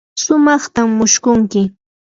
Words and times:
sumaqtam 0.23 0.89
mushkunki. 0.97 1.61